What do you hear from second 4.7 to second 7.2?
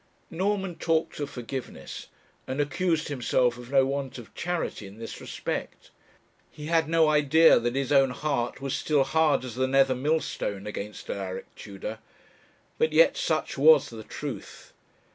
in this respect. He had no